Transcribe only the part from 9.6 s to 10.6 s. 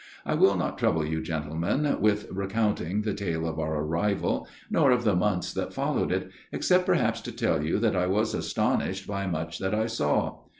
I saw.